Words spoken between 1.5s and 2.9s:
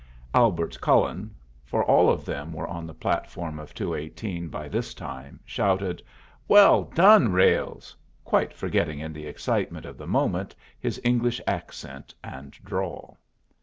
for all of them were on